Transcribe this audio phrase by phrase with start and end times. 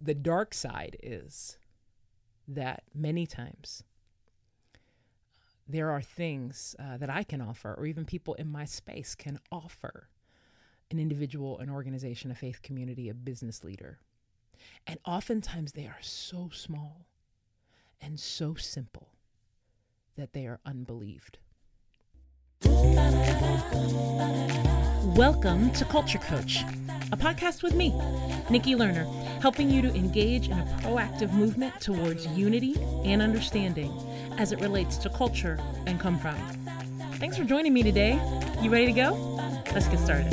[0.00, 1.58] The dark side is
[2.48, 3.84] that many times
[5.68, 9.38] there are things uh, that I can offer, or even people in my space can
[9.52, 10.08] offer
[10.90, 13.98] an individual, an organization, a faith community, a business leader.
[14.86, 17.06] And oftentimes they are so small
[18.00, 19.12] and so simple
[20.16, 21.38] that they are unbelieved.
[25.20, 26.62] Welcome to Culture Coach,
[27.12, 27.90] a podcast with me,
[28.50, 29.06] Nikki Lerner,
[29.40, 33.90] helping you to engage in a proactive movement towards unity and understanding
[34.38, 36.36] as it relates to culture and come from.
[37.14, 38.20] Thanks for joining me today.
[38.60, 39.14] You ready to go?
[39.72, 40.32] Let's get started.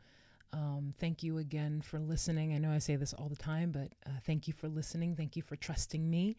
[0.52, 2.54] Um, thank you again for listening.
[2.54, 5.16] I know I say this all the time, but uh, thank you for listening.
[5.16, 6.36] Thank you for trusting me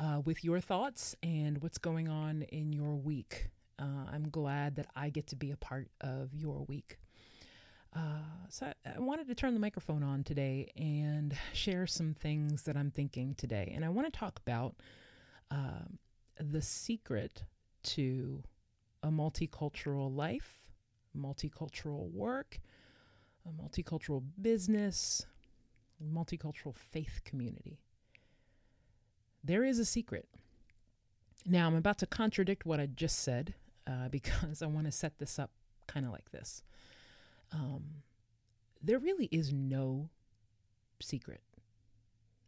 [0.00, 3.50] uh, with your thoughts and what's going on in your week.
[3.78, 6.98] Uh, I'm glad that I get to be a part of your week.
[7.94, 12.62] Uh, so I, I wanted to turn the microphone on today and share some things
[12.62, 13.72] that I'm thinking today.
[13.74, 14.76] And I want to talk about
[15.50, 15.86] uh,
[16.38, 17.44] the secret
[17.84, 18.42] to
[19.02, 20.70] a multicultural life,
[21.16, 22.60] multicultural work,
[23.46, 25.26] a multicultural business,
[26.02, 27.78] multicultural faith community.
[29.42, 30.28] There is a secret.
[31.46, 33.54] Now, I'm about to contradict what I just said
[33.86, 35.50] uh, because I want to set this up
[35.86, 36.62] kind of like this.
[37.52, 37.84] Um,
[38.82, 40.08] there really is no
[41.00, 41.40] secret.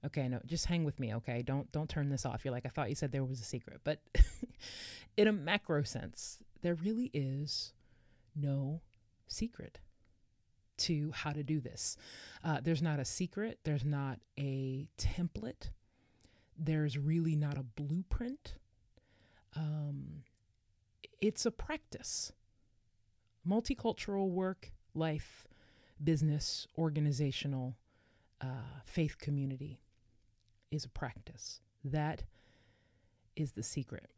[0.05, 1.43] Okay, no, just hang with me, okay?
[1.43, 2.45] Don't don't turn this off.
[2.45, 3.81] You're like, I thought you said there was a secret.
[3.85, 4.01] But
[5.17, 7.73] in a macro sense, there really is
[8.35, 8.81] no
[9.27, 9.79] secret
[10.79, 11.97] to how to do this.
[12.43, 15.71] Uh, there's not a secret, there's not a template,
[16.59, 18.55] there's really not a blueprint.
[19.55, 20.23] Um,
[21.21, 22.33] it's a practice.
[23.47, 25.47] Multicultural work, life,
[26.03, 27.77] business, organizational,
[28.41, 29.81] uh, faith community
[30.71, 31.61] is a practice.
[31.85, 32.25] That
[33.37, 34.11] is the secret.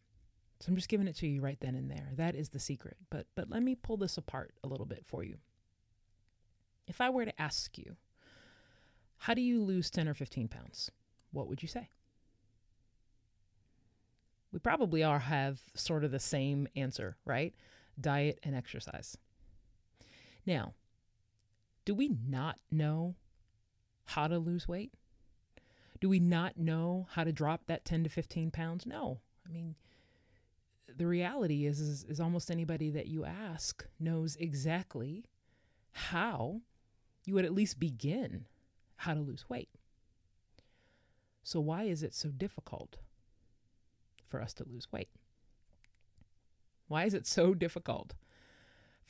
[0.60, 2.08] So I'm just giving it to you right then and there.
[2.14, 2.96] That is the secret.
[3.10, 5.38] But but let me pull this apart a little bit for you.
[6.86, 7.96] If I were to ask you,
[9.18, 10.90] how do you lose 10 or 15 pounds?
[11.32, 11.90] What would you say?
[14.52, 17.54] We probably all have sort of the same answer, right?
[18.00, 19.16] Diet and exercise.
[20.46, 20.74] Now,
[21.84, 23.16] do we not know
[24.04, 24.92] how to lose weight?
[26.00, 28.86] Do we not know how to drop that 10 to 15 pounds?
[28.86, 29.20] No.
[29.46, 29.76] I mean,
[30.96, 35.24] the reality is, is, is almost anybody that you ask knows exactly
[35.92, 36.60] how
[37.24, 38.46] you would at least begin
[38.96, 39.68] how to lose weight.
[41.42, 42.98] So, why is it so difficult
[44.28, 45.10] for us to lose weight?
[46.88, 48.14] Why is it so difficult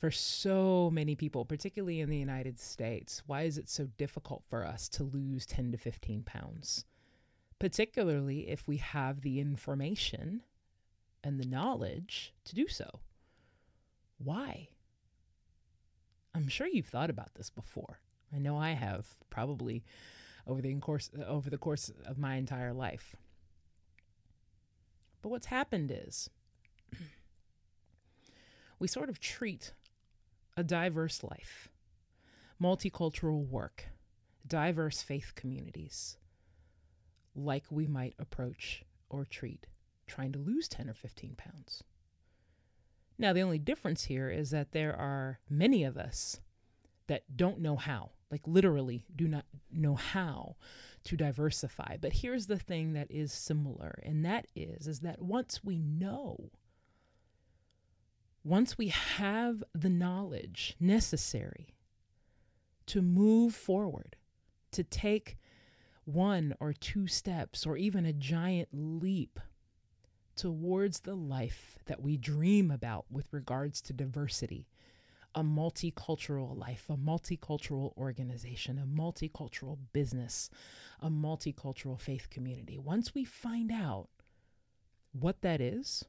[0.03, 3.23] for so many people, particularly in the United States?
[3.27, 6.85] Why is it so difficult for us to lose 10 to 15 pounds?
[7.61, 10.43] Particularly if we have the information
[11.23, 12.99] and the knowledge to do so.
[14.19, 14.71] Why?
[16.35, 18.01] I'm sure you've thought about this before.
[18.35, 19.85] I know I have, probably
[20.49, 23.15] over the course over the course of my entire life.
[25.23, 26.29] But what's happened is
[28.81, 29.75] we sort of treat
[30.57, 31.69] a diverse life,
[32.61, 33.87] multicultural work,
[34.47, 36.19] diverse faith communities,
[37.35, 39.67] like we might approach or treat
[40.07, 41.83] trying to lose 10 or 15 pounds.
[43.19, 46.41] Now, the only difference here is that there are many of us
[47.07, 50.57] that don't know how, like literally do not know how
[51.05, 51.97] to diversify.
[52.01, 56.51] But here's the thing that is similar, and that is is that once we know
[58.45, 61.75] once we have the knowledge necessary
[62.87, 64.17] to move forward,
[64.73, 65.37] to take
[66.05, 69.39] one or two steps, or even a giant leap
[70.35, 74.67] towards the life that we dream about with regards to diversity,
[75.35, 80.51] a multicultural life, a multicultural organization, a multicultural business,
[81.01, 82.79] a multicultural faith community.
[82.79, 84.09] Once we find out
[85.13, 86.05] what that is,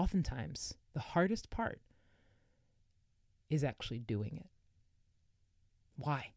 [0.00, 1.78] oftentimes the hardest part
[3.50, 4.48] is actually doing it.
[5.96, 6.32] Why?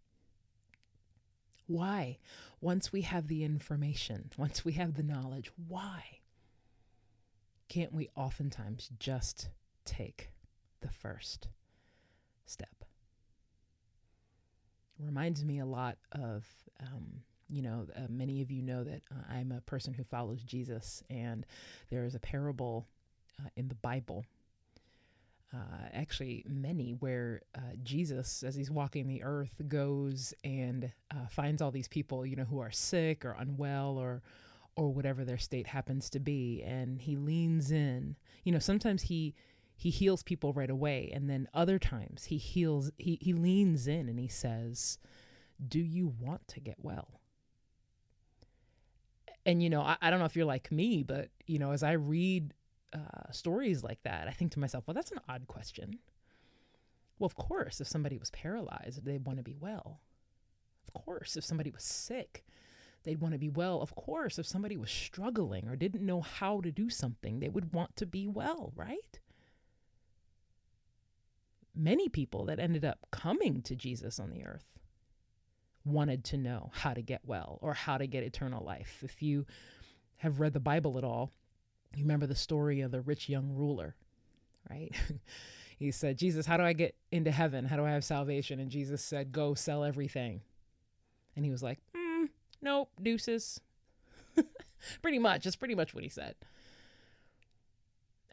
[1.68, 2.18] Why?
[2.60, 6.04] Once we have the information, once we have the knowledge, why
[7.70, 9.48] can't we oftentimes just
[9.86, 10.32] take
[10.82, 11.48] the first
[12.46, 12.84] step?
[15.00, 16.46] Reminds me a lot of,
[16.82, 20.44] um, you know, uh, many of you know that uh, I'm a person who follows
[20.44, 21.46] Jesus, and
[21.90, 22.88] there is a parable
[23.40, 24.26] uh, in the Bible
[25.54, 31.62] uh, actually many where uh, Jesus, as he's walking the earth, goes and uh, finds
[31.62, 34.22] all these people, you know, who are sick or unwell or
[34.76, 38.16] or whatever their state happens to be, and he leans in.
[38.44, 39.36] You know, sometimes he
[39.76, 42.92] he heals people right away, and then other times he heals.
[42.98, 44.98] He he leans in and he says,
[45.68, 47.20] "Do you want to get well?"
[49.46, 51.84] And you know, I, I don't know if you're like me, but you know, as
[51.84, 52.56] I read
[52.94, 56.00] uh, stories like that, I think to myself, well, that's an odd question.
[57.20, 60.00] Well, of course, if somebody was paralyzed, they'd want to be well.
[60.88, 62.44] Of course, if somebody was sick,
[63.04, 63.82] they'd want to be well.
[63.82, 67.74] Of course, if somebody was struggling or didn't know how to do something, they would
[67.74, 69.20] want to be well, right?
[71.76, 74.66] Many people that ended up coming to Jesus on the earth
[75.86, 79.02] wanted to know how to get well or how to get eternal life.
[79.04, 79.46] If you
[80.18, 81.32] have read the Bible at all,
[81.96, 83.96] you remember the story of the rich young ruler,
[84.70, 84.92] right?
[85.78, 87.66] he said, Jesus, how do I get into heaven?
[87.66, 88.60] How do I have salvation?
[88.60, 90.42] And Jesus said, Go sell everything.
[91.36, 92.30] And he was like, mm,
[92.62, 93.60] Nope, deuces.
[95.02, 95.44] pretty much.
[95.44, 96.36] That's pretty much what he said.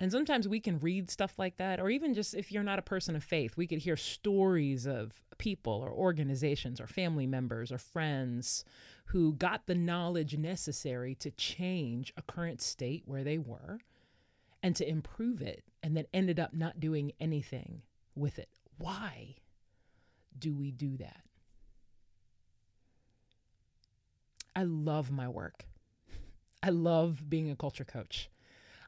[0.00, 2.82] And sometimes we can read stuff like that, or even just if you're not a
[2.82, 7.76] person of faith, we could hear stories of people or organizations or family members or
[7.76, 8.64] friends
[9.06, 13.80] who got the knowledge necessary to change a current state where they were
[14.62, 17.82] and to improve it, and then ended up not doing anything
[18.14, 18.48] with it.
[18.78, 19.36] Why
[20.38, 21.22] do we do that?
[24.56, 25.66] I love my work.
[26.62, 28.30] I love being a culture coach.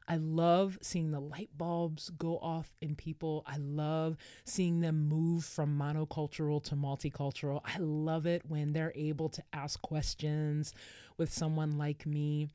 [0.07, 3.43] I love seeing the light bulbs go off in people.
[3.45, 7.61] I love seeing them move from monocultural to multicultural.
[7.65, 10.73] I love it when they're able to ask questions
[11.17, 12.49] with someone like me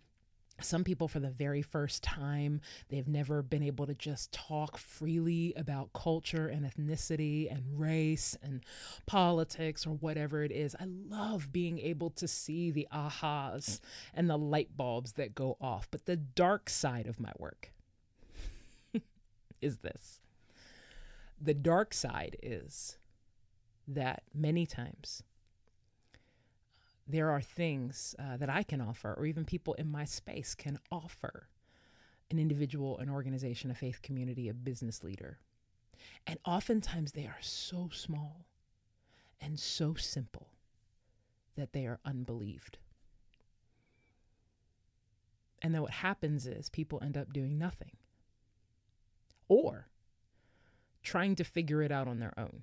[0.60, 5.52] some people for the very first time they've never been able to just talk freely
[5.56, 8.64] about culture and ethnicity and race and
[9.06, 10.74] politics or whatever it is.
[10.78, 13.80] I love being able to see the ahas
[14.14, 17.72] and the light bulbs that go off but the dark side of my work
[19.60, 20.20] is this.
[21.40, 22.98] The dark side is
[23.86, 25.22] that many times
[27.08, 30.78] there are things uh, that I can offer, or even people in my space can
[30.92, 31.48] offer
[32.30, 35.38] an individual, an organization, a faith community, a business leader.
[36.26, 38.44] And oftentimes they are so small
[39.40, 40.48] and so simple
[41.56, 42.78] that they are unbelieved.
[45.62, 47.96] And then what happens is people end up doing nothing
[49.48, 49.88] or
[51.02, 52.62] trying to figure it out on their own.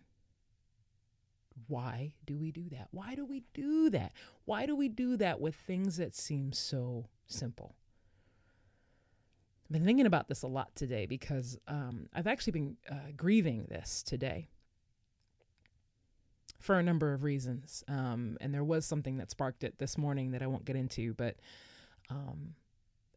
[1.67, 2.87] Why do we do that?
[2.91, 4.13] Why do we do that?
[4.45, 7.75] Why do we do that with things that seem so simple?
[9.65, 13.65] I've been thinking about this a lot today because um, I've actually been uh, grieving
[13.67, 14.47] this today
[16.59, 17.83] for a number of reasons.
[17.87, 21.13] Um, and there was something that sparked it this morning that I won't get into,
[21.15, 21.35] but
[22.09, 22.53] um,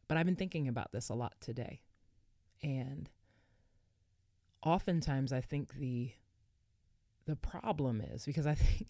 [0.06, 1.82] but I've been thinking about this a lot today.
[2.62, 3.10] And
[4.62, 6.12] oftentimes I think the
[7.28, 8.88] the problem is because I think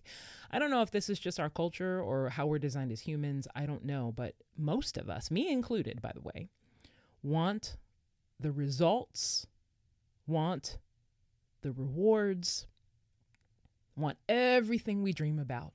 [0.51, 3.47] I don't know if this is just our culture or how we're designed as humans.
[3.55, 6.49] I don't know, but most of us, me included, by the way,
[7.23, 7.77] want
[8.41, 9.47] the results,
[10.27, 10.79] want
[11.63, 12.67] the rewards,
[13.97, 15.73] want everything we dream about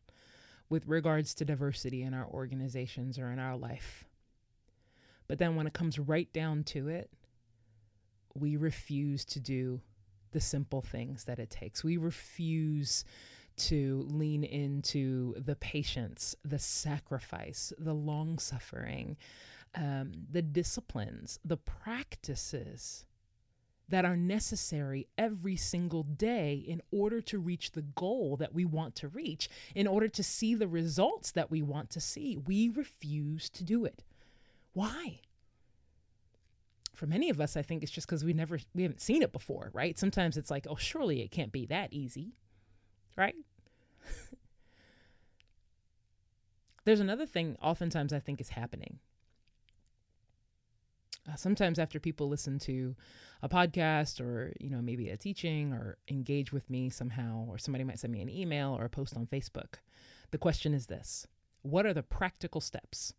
[0.70, 4.05] with regards to diversity in our organizations or in our life.
[5.27, 7.12] But then when it comes right down to it,
[8.34, 9.82] we refuse to do
[10.33, 11.83] the simple things that it takes.
[11.83, 13.05] We refuse
[13.55, 19.15] to lean into the patience, the sacrifice, the long suffering,
[19.75, 23.05] um, the disciplines, the practices
[23.89, 28.95] that are necessary every single day in order to reach the goal that we want
[28.95, 32.37] to reach, in order to see the results that we want to see.
[32.37, 34.03] We refuse to do it.
[34.73, 35.19] Why?
[36.95, 39.31] For many of us, I think it's just because we never we haven't seen it
[39.31, 39.97] before, right?
[39.97, 42.33] Sometimes it's like, oh, surely it can't be that easy,
[43.17, 43.35] right?
[46.85, 49.00] There's another thing oftentimes I think is happening.
[51.27, 52.95] Uh, sometimes after people listen to
[53.41, 57.83] a podcast or you know maybe a teaching or engage with me somehow or somebody
[57.83, 59.75] might send me an email or a post on Facebook
[60.31, 61.27] the question is this
[61.62, 63.13] what are the practical steps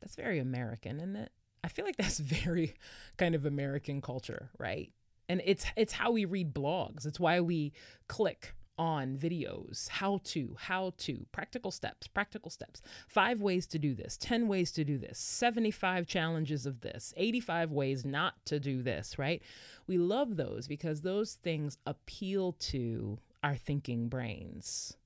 [0.00, 1.30] that's very american isn't it
[1.64, 2.74] i feel like that's very
[3.16, 4.92] kind of american culture right?
[5.28, 7.06] And it's it's how we read blogs.
[7.06, 7.72] It's why we
[8.08, 12.80] click on videos how to how to practical steps practical steps.
[13.08, 17.72] Five ways to do this 10 ways to do this 75 challenges of this 85
[17.72, 19.42] ways not to do this right?
[19.86, 24.96] We love those because those things appeal to our thinking brains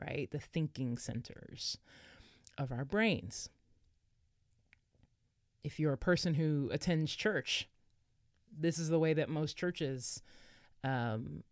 [0.00, 0.30] right?
[0.30, 1.78] The thinking centers
[2.58, 3.50] of our brains
[5.66, 7.68] if you're a person who attends church
[8.58, 10.22] this is the way that most churches
[10.84, 11.42] um,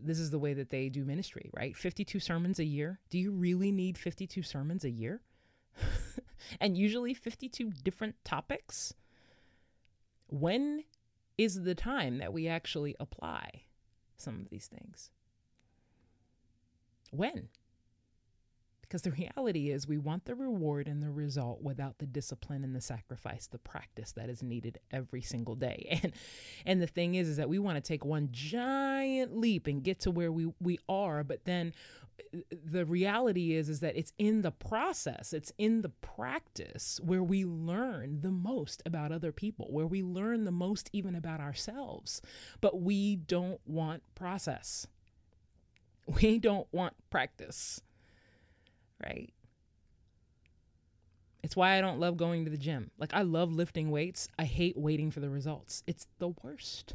[0.00, 1.76] this is the way that they do ministry, right?
[1.76, 3.00] 52 sermons a year.
[3.10, 5.20] Do you really need 52 sermons a year?
[6.60, 8.94] and usually 52 different topics?
[10.28, 10.84] When
[11.36, 13.62] is the time that we actually apply
[14.16, 15.10] some of these things?
[17.10, 17.48] When?
[18.88, 22.74] Because the reality is, we want the reward and the result without the discipline and
[22.74, 26.00] the sacrifice, the practice that is needed every single day.
[26.06, 26.12] And
[26.66, 30.00] and the thing is, is that we want to take one giant leap and get
[30.00, 31.72] to where we we are, but then
[32.34, 37.22] uh, the reality is is that it's in the process it's in the practice where
[37.22, 42.20] we learn the most about other people where we learn the most even about ourselves.
[42.60, 44.86] But we don't want process.
[46.20, 47.80] We don't want practice
[49.02, 49.32] right?
[51.42, 52.90] It's why I don't love going to the gym.
[52.98, 54.28] Like, I love lifting weights.
[54.38, 55.84] I hate waiting for the results.
[55.86, 56.94] It's the worst.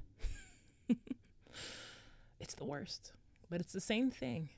[2.39, 3.13] it's the worst.
[3.49, 4.49] But it's the same thing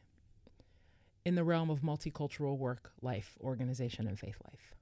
[1.25, 4.75] in the realm of multicultural work, life, organization, and faith life.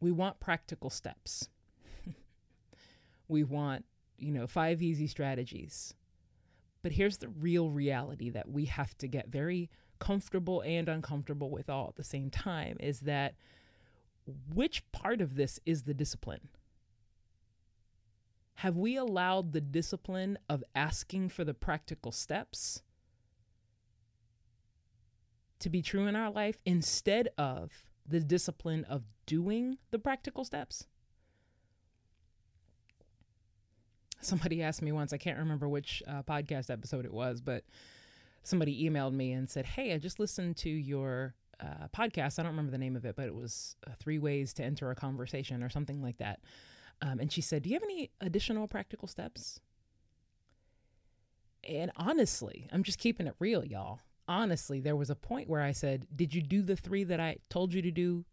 [0.00, 1.48] We want practical steps.
[3.28, 3.84] we want,
[4.18, 5.94] you know, five easy strategies
[6.82, 11.70] but here's the real reality that we have to get very comfortable and uncomfortable with
[11.70, 13.34] all at the same time is that
[14.52, 16.48] which part of this is the discipline?
[18.56, 22.82] Have we allowed the discipline of asking for the practical steps
[25.60, 27.70] to be true in our life instead of
[28.06, 30.86] the discipline of doing the practical steps?
[34.24, 37.64] Somebody asked me once, I can't remember which uh, podcast episode it was, but
[38.42, 42.38] somebody emailed me and said, Hey, I just listened to your uh, podcast.
[42.38, 44.90] I don't remember the name of it, but it was uh, Three Ways to Enter
[44.90, 46.40] a Conversation or something like that.
[47.00, 49.60] Um, and she said, Do you have any additional practical steps?
[51.68, 54.00] And honestly, I'm just keeping it real, y'all.
[54.28, 57.36] Honestly, there was a point where I said, Did you do the three that I
[57.50, 58.24] told you to do,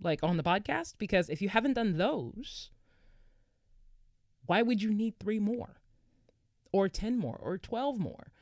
[0.00, 0.94] like on the podcast?
[0.98, 2.70] Because if you haven't done those,
[4.46, 5.76] why would you need three more
[6.72, 8.32] or 10 more or 12 more?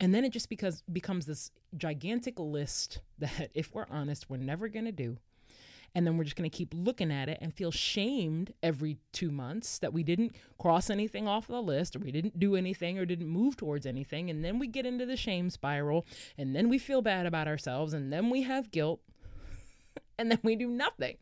[0.00, 4.68] And then it just because becomes this gigantic list that if we're honest, we're never
[4.68, 5.18] going to do.
[5.96, 9.30] And then we're just going to keep looking at it and feel shamed every two
[9.30, 13.06] months that we didn't cross anything off the list or we didn't do anything or
[13.06, 14.28] didn't move towards anything.
[14.28, 16.04] And then we get into the shame spiral
[16.36, 19.02] and then we feel bad about ourselves and then we have guilt
[20.18, 21.16] and then we do nothing.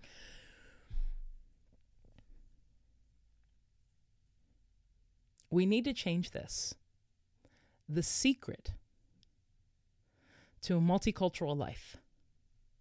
[5.52, 6.74] We need to change this.
[7.86, 8.72] The secret
[10.62, 11.98] to a multicultural life,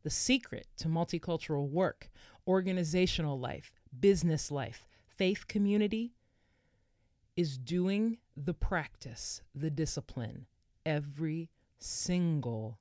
[0.04, 2.10] the secret to multicultural work,
[2.48, 6.14] organizational life, business life, faith community
[7.36, 10.46] is doing the practice, the discipline
[10.86, 12.80] every single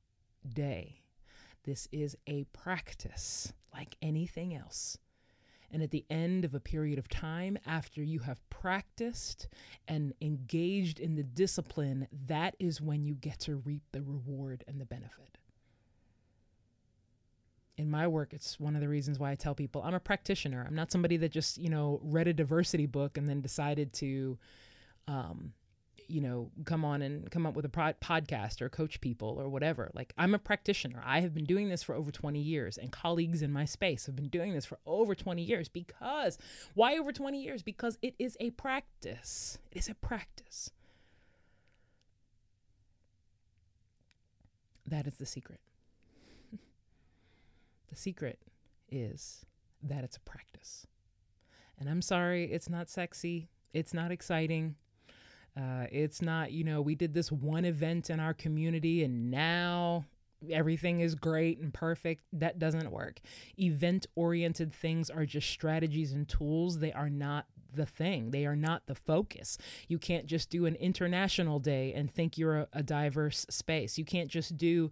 [0.49, 1.03] day.
[1.65, 4.99] This is a practice like anything else.
[5.73, 9.49] And at the end of a period of time, after you have practiced
[9.87, 14.81] and engaged in the discipline, that is when you get to reap the reward and
[14.81, 15.39] the benefit.
[17.77, 20.65] In my work, it's one of the reasons why I tell people I'm a practitioner.
[20.67, 24.39] I'm not somebody that just, you know, read a diversity book and then decided to
[25.07, 25.53] um,
[26.11, 29.91] you know, come on and come up with a podcast or coach people or whatever.
[29.95, 31.03] Like, I'm a practitioner.
[31.05, 34.17] I have been doing this for over 20 years, and colleagues in my space have
[34.17, 36.39] been doing this for over 20 years because
[36.75, 37.63] why over 20 years?
[37.63, 39.59] Because it is a practice.
[39.71, 40.71] It is a practice.
[44.87, 45.61] That is the secret.
[47.89, 48.39] The secret
[48.89, 49.45] is
[49.83, 50.87] that it's a practice.
[51.77, 54.77] And I'm sorry, it's not sexy, it's not exciting.
[55.61, 60.05] Uh, it's not, you know, we did this one event in our community and now
[60.51, 62.25] everything is great and perfect.
[62.33, 63.21] That doesn't work.
[63.59, 66.79] Event oriented things are just strategies and tools.
[66.79, 69.57] They are not the thing, they are not the focus.
[69.87, 73.97] You can't just do an international day and think you're a, a diverse space.
[73.97, 74.91] You can't just do,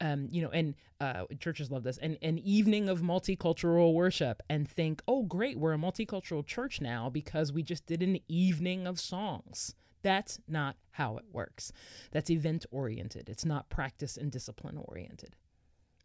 [0.00, 4.68] um, you know, and uh, churches love this, and an evening of multicultural worship and
[4.68, 8.98] think, oh, great, we're a multicultural church now because we just did an evening of
[8.98, 9.74] songs.
[10.02, 11.72] That's not how it works.
[12.12, 15.36] That's event oriented, it's not practice and discipline oriented.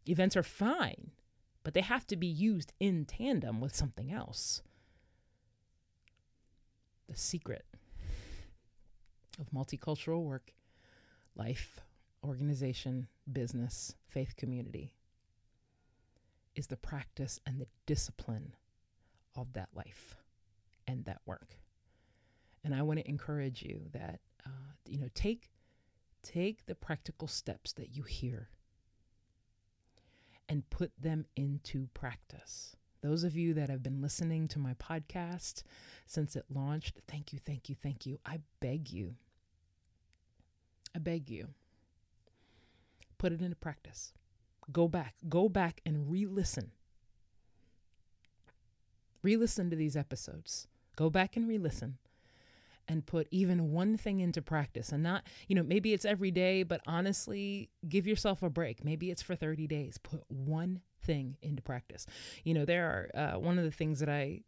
[0.05, 1.11] Events are fine,
[1.63, 4.61] but they have to be used in tandem with something else.
[7.07, 7.65] The secret
[9.39, 10.53] of multicultural work,
[11.35, 11.79] life,
[12.23, 14.93] organization, business, faith community
[16.55, 18.55] is the practice and the discipline
[19.35, 20.15] of that life
[20.87, 21.57] and that work.
[22.63, 25.49] And I want to encourage you that uh, you know take
[26.23, 28.49] take the practical steps that you hear
[30.47, 32.75] and put them into practice.
[33.01, 35.63] Those of you that have been listening to my podcast
[36.05, 38.19] since it launched, thank you, thank you, thank you.
[38.25, 39.15] I beg you.
[40.95, 41.47] I beg you.
[43.17, 44.13] Put it into practice.
[44.71, 46.71] Go back, go back and re listen.
[49.23, 50.67] Re listen to these episodes.
[50.95, 51.97] Go back and re listen
[52.91, 56.61] and put even one thing into practice and not, you know, maybe it's every day,
[56.63, 58.83] but honestly, give yourself a break.
[58.83, 59.97] Maybe it's for 30 days.
[59.97, 62.05] Put one thing into practice.
[62.43, 64.41] You know, there are uh, one of the things that I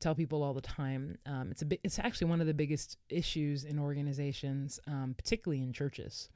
[0.00, 1.18] tell people all the time.
[1.26, 5.62] Um, it's a bit, it's actually one of the biggest issues in organizations, um, particularly
[5.62, 6.30] in churches,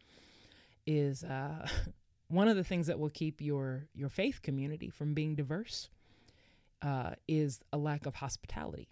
[0.87, 1.67] is uh,
[2.29, 5.89] one of the things that will keep your your faith community from being diverse
[6.83, 8.89] uh, is a lack of hospitality.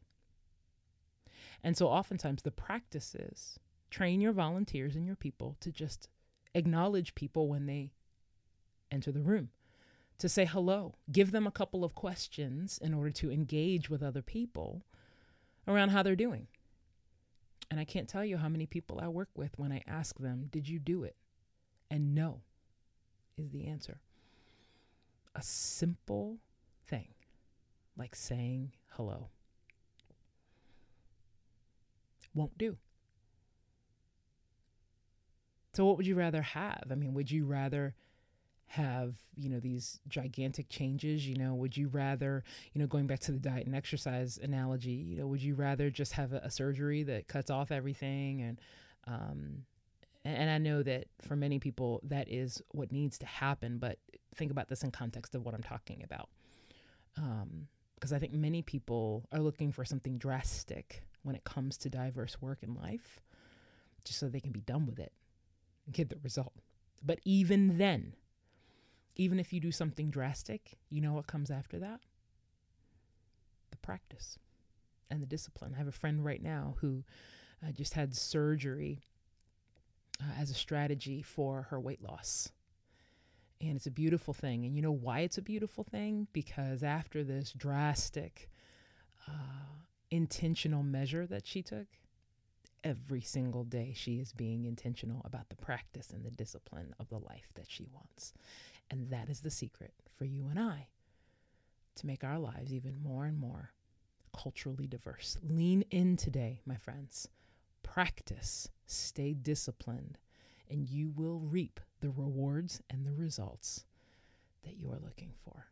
[1.63, 3.59] And so oftentimes the practice is
[3.91, 6.09] train your volunteers and your people to just
[6.55, 7.91] acknowledge people when they
[8.91, 9.51] enter the room,
[10.19, 14.23] to say hello, give them a couple of questions in order to engage with other
[14.23, 14.83] people
[15.69, 16.47] around how they're doing.
[17.71, 20.49] And I can't tell you how many people I work with when I ask them,
[20.51, 21.17] Did you do it?
[21.91, 22.43] And no
[23.37, 24.01] is the answer.
[25.35, 26.39] A simple
[26.87, 27.09] thing
[27.97, 29.31] like saying hello
[32.37, 32.77] won't do.
[35.75, 36.85] So, what would you rather have?
[36.91, 37.95] I mean, would you rather
[38.69, 41.27] have, you know, these gigantic changes?
[41.27, 44.93] You know, would you rather, you know, going back to the diet and exercise analogy,
[44.93, 48.43] you know, would you rather just have a, a surgery that cuts off everything?
[48.43, 48.61] And,
[49.07, 49.65] um,
[50.25, 53.79] and I know that for many people, that is what needs to happen.
[53.79, 53.99] But
[54.35, 56.29] think about this in context of what I'm talking about.
[57.15, 61.91] Because um, I think many people are looking for something drastic when it comes to
[61.91, 63.21] diverse work and life,
[64.05, 65.13] just so they can be done with it
[65.85, 66.53] and get the result.
[67.05, 68.15] But even then,
[69.17, 72.01] even if you do something drastic, you know what comes after that?
[73.71, 74.39] The practice
[75.11, 75.73] and the discipline.
[75.75, 77.03] I have a friend right now who
[77.67, 79.03] uh, just had surgery
[80.21, 82.51] uh, as a strategy for her weight loss.
[83.61, 84.65] And it's a beautiful thing.
[84.65, 86.29] And you know why it's a beautiful thing?
[86.33, 88.51] Because after this drastic
[89.27, 89.33] uh,
[90.11, 91.87] intentional measure that she took,
[92.85, 97.19] every single day she is being intentional about the practice and the discipline of the
[97.19, 98.33] life that she wants.
[98.91, 100.89] And that is the secret for you and I
[101.97, 103.73] to make our lives even more and more
[104.37, 105.39] culturally diverse.
[105.43, 107.29] Lean in today, my friends.
[107.83, 110.19] Practice, stay disciplined,
[110.71, 113.85] and you will reap the rewards and the results
[114.65, 115.67] that you are looking for.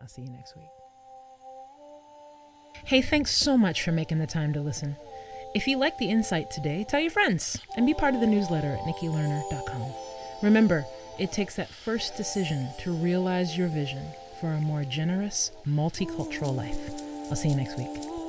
[0.00, 0.89] I'll see you next week.
[2.84, 4.96] Hey, thanks so much for making the time to listen.
[5.54, 8.72] If you like the insight today, tell your friends and be part of the newsletter
[8.72, 9.92] at nikkilerner.com.
[10.42, 10.84] Remember,
[11.18, 14.06] it takes that first decision to realize your vision
[14.40, 16.78] for a more generous, multicultural life.
[17.28, 18.19] I'll see you next week.